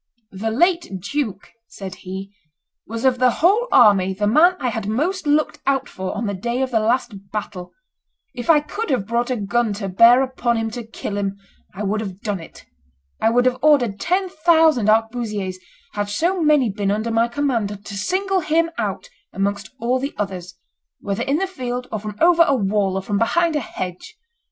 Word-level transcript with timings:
"The 0.31 0.49
late 0.49 0.99
duke," 0.99 1.51
said 1.67 1.93
he, 1.93 2.33
"was 2.87 3.05
of 3.05 3.19
the 3.19 3.29
whole 3.29 3.67
army 3.71 4.15
the 4.15 4.25
man 4.25 4.55
I 4.59 4.69
had 4.69 4.87
most 4.87 5.27
looked 5.27 5.59
out 5.67 5.87
for 5.87 6.17
on 6.17 6.25
the 6.25 6.33
day 6.33 6.63
of 6.63 6.71
the 6.71 6.79
last 6.79 7.29
battle; 7.31 7.71
if 8.33 8.49
I 8.49 8.61
could 8.61 8.89
have 8.89 9.05
brought 9.05 9.29
a 9.29 9.35
gun 9.35 9.73
to 9.73 9.87
bear 9.89 10.23
upon 10.23 10.57
him 10.57 10.71
to 10.71 10.83
kill 10.87 11.17
him, 11.17 11.37
I 11.75 11.83
would 11.83 12.01
have 12.01 12.19
done 12.21 12.39
it; 12.39 12.65
I 13.21 13.29
would 13.29 13.45
have 13.45 13.59
ordered 13.61 13.99
ten 13.99 14.27
thousand 14.27 14.89
arquebusiers, 14.89 15.59
had 15.93 16.09
so 16.09 16.41
many 16.41 16.71
been 16.71 16.89
under 16.89 17.11
my 17.11 17.27
command, 17.27 17.85
to 17.85 17.93
single 17.95 18.39
him 18.39 18.71
out 18.79 19.07
amongst 19.31 19.69
all 19.79 19.99
the 19.99 20.15
others, 20.17 20.55
whether 20.99 21.21
in 21.21 21.37
the 21.37 21.45
field, 21.45 21.87
or 21.91 21.99
from 21.99 22.15
over 22.19 22.41
a 22.47 22.55
wall, 22.55 22.97
or 22.97 23.03
from 23.03 23.19
behind 23.19 23.55
a 23.55 23.59
hedge. 23.59 24.15